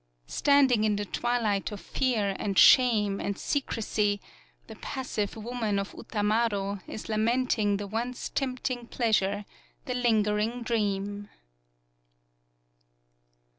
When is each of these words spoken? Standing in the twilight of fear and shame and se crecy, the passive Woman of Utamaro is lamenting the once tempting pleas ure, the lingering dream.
Standing 0.25 0.83
in 0.83 0.95
the 0.95 1.05
twilight 1.05 1.71
of 1.71 1.79
fear 1.79 2.35
and 2.39 2.57
shame 2.57 3.19
and 3.21 3.37
se 3.37 3.61
crecy, 3.61 4.19
the 4.65 4.75
passive 4.77 5.35
Woman 5.35 5.77
of 5.77 5.93
Utamaro 5.93 6.81
is 6.87 7.07
lamenting 7.07 7.77
the 7.77 7.85
once 7.85 8.29
tempting 8.29 8.87
pleas 8.87 9.21
ure, 9.21 9.45
the 9.85 9.93
lingering 9.93 10.63
dream. 10.63 11.29